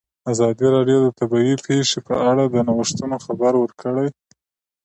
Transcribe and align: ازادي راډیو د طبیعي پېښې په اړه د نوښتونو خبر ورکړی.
ازادي 0.31 0.67
راډیو 0.75 0.99
د 1.03 1.07
طبیعي 1.19 1.55
پېښې 1.65 1.99
په 2.07 2.15
اړه 2.29 2.43
د 2.47 2.55
نوښتونو 2.67 3.15
خبر 3.25 3.53
ورکړی. 3.57 4.07